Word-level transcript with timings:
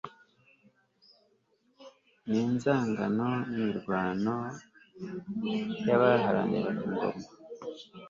ni 2.27 2.39
inzangano 2.45 3.27
n'imirwano 3.51 4.35
y'abaharaniraga 5.87 6.81
ingoma 6.87 7.25